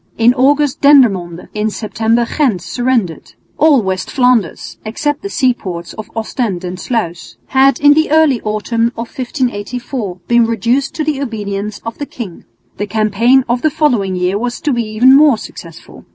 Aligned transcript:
In 0.17 0.33
August 0.33 0.81
Dendermonde, 0.81 1.47
in 1.53 1.69
September 1.69 2.25
Ghent, 2.25 2.63
surrendered. 2.63 3.33
All 3.59 3.83
West 3.83 4.09
Flanders, 4.09 4.79
except 4.83 5.21
the 5.21 5.29
sea 5.29 5.53
ports 5.53 5.93
of 5.93 6.09
Ostend 6.15 6.63
and 6.63 6.79
Sluis, 6.79 7.35
had 7.49 7.79
in 7.79 7.93
the 7.93 8.09
early 8.09 8.41
autumn 8.41 8.87
of 8.97 9.15
1584 9.15 10.15
been 10.27 10.47
reduced 10.47 10.95
to 10.95 11.03
the 11.03 11.21
obedience 11.21 11.77
of 11.85 11.99
the 11.99 12.07
king. 12.07 12.45
The 12.77 12.87
campaign 12.87 13.43
of 13.47 13.61
the 13.61 13.69
following 13.69 14.15
year 14.15 14.39
was 14.39 14.59
to 14.61 14.73
be 14.73 14.81
even 14.85 15.15
more 15.15 15.37
successful. 15.37 16.05